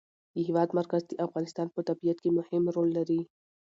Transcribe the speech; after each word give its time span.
د 0.33 0.35
هېواد 0.47 0.69
مرکز 0.79 1.01
د 1.07 1.13
افغانستان 1.25 1.67
په 1.71 1.79
طبیعت 1.89 2.17
کې 2.23 2.29
مهم 2.37 2.63
رول 2.75 2.89
لري. 2.97 3.21